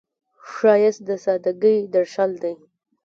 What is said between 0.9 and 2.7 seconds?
د سادګۍ درشل دی